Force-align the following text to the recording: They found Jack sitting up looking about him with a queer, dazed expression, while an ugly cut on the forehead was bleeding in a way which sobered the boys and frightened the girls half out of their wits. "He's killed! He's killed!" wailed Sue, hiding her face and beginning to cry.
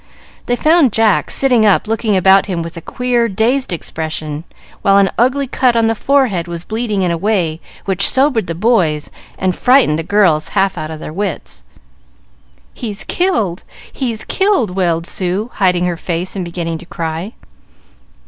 They 0.47 0.55
found 0.55 0.91
Jack 0.93 1.29
sitting 1.29 1.63
up 1.63 1.87
looking 1.87 2.17
about 2.17 2.47
him 2.47 2.63
with 2.63 2.75
a 2.75 2.81
queer, 2.81 3.27
dazed 3.29 3.71
expression, 3.71 4.45
while 4.81 4.97
an 4.97 5.11
ugly 5.15 5.45
cut 5.45 5.75
on 5.75 5.85
the 5.85 5.93
forehead 5.93 6.47
was 6.47 6.63
bleeding 6.63 7.03
in 7.03 7.11
a 7.11 7.19
way 7.19 7.61
which 7.85 8.09
sobered 8.09 8.47
the 8.47 8.55
boys 8.55 9.11
and 9.37 9.55
frightened 9.55 9.99
the 9.99 10.03
girls 10.03 10.47
half 10.57 10.75
out 10.75 10.89
of 10.89 10.99
their 10.99 11.13
wits. 11.13 11.63
"He's 12.73 13.03
killed! 13.03 13.63
He's 13.93 14.23
killed!" 14.25 14.71
wailed 14.71 15.05
Sue, 15.05 15.51
hiding 15.53 15.85
her 15.85 15.97
face 15.97 16.35
and 16.35 16.43
beginning 16.43 16.79
to 16.79 16.87
cry. 16.87 17.33